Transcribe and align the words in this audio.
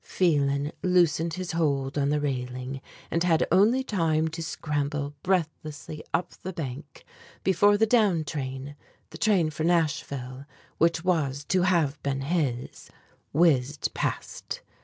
Phelan 0.03 0.71
loosened 0.81 1.35
his 1.35 1.51
hold 1.51 1.95
on 1.95 2.09
the 2.09 2.19
railing 2.19 2.81
and 3.11 3.23
had 3.23 3.45
only 3.51 3.83
time 3.83 4.29
to 4.29 4.41
scramble 4.41 5.13
breathlessly 5.21 6.03
up 6.11 6.31
the 6.41 6.51
bank 6.51 7.05
before 7.43 7.77
the 7.77 7.85
down 7.85 8.23
train, 8.23 8.75
the 9.11 9.19
train 9.19 9.51
for 9.51 9.63
Nashville 9.63 10.45
which 10.79 11.03
was 11.03 11.43
to 11.49 11.61
have 11.61 12.01
been 12.01 12.21
his, 12.21 12.89
whizzed 13.31 13.93
past. 13.93 14.61